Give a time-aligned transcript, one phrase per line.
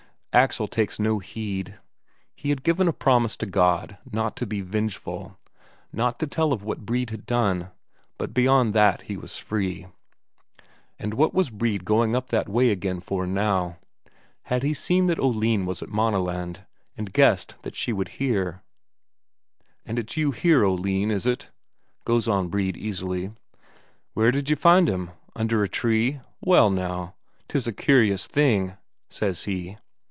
[0.33, 1.77] Axel takes no heed.
[2.33, 5.37] He had given a promise to God not to be vengeful,
[5.91, 7.69] not to tell of what Brede had done,
[8.17, 9.87] but beyond that he was free.
[10.97, 13.79] And what was Brede going up that way again for now?
[14.43, 16.65] Had he seen that Oline was at Maaneland,
[16.95, 18.63] and guessed that she would hear?
[19.85, 21.49] "And it's you here, Oline, is it?"
[22.05, 23.31] goes on Brede easily.
[24.13, 25.11] "Where d'you find him?
[25.35, 26.21] Under a tree?
[26.39, 27.15] Well, now,
[27.49, 28.77] 'tis a curious thing,"
[29.09, 29.75] says he.